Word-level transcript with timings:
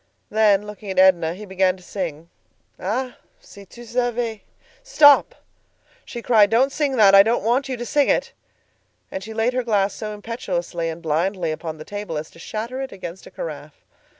Then, 0.31 0.65
looking 0.65 0.89
at 0.89 0.97
Edna, 0.97 1.35
he 1.35 1.45
began 1.45 1.77
to 1.77 1.83
sing: 1.83 2.31
"Ah! 2.79 3.17
si 3.39 3.65
tu 3.67 3.83
savais!" 3.85 4.41
"Stop!" 4.81 5.35
she 6.03 6.23
cried, 6.23 6.49
"don't 6.49 6.71
sing 6.71 6.97
that. 6.97 7.13
I 7.13 7.21
don't 7.21 7.43
want 7.43 7.69
you 7.69 7.77
to 7.77 7.85
sing 7.85 8.09
it," 8.09 8.31
and 9.11 9.23
she 9.23 9.31
laid 9.35 9.53
her 9.53 9.61
glass 9.61 9.93
so 9.93 10.11
impetuously 10.15 10.89
and 10.89 11.03
blindly 11.03 11.51
upon 11.51 11.77
the 11.77 11.85
table 11.85 12.17
as 12.17 12.31
to 12.31 12.39
shatter 12.39 12.81
it 12.81 12.91
against 12.91 13.27
a 13.27 13.29
carafe. 13.29 13.83